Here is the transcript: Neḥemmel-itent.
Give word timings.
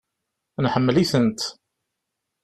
Neḥemmel-itent. 0.63 1.39